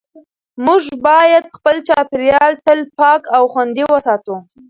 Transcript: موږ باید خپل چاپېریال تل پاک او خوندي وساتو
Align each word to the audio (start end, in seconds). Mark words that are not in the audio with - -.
موږ 0.65 0.83
باید 1.07 1.43
خپل 1.55 1.75
چاپېریال 1.87 2.51
تل 2.65 2.79
پاک 2.99 3.21
او 3.35 3.43
خوندي 3.53 3.83
وساتو 3.91 4.35